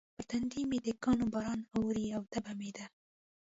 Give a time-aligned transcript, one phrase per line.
[0.15, 2.85] پر تندي مې د کاڼو باران اوري او تبه مې ده.